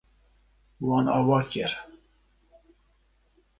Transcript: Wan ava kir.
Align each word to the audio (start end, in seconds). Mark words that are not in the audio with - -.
Wan 0.87 1.07
ava 1.17 1.39
kir. 1.51 1.71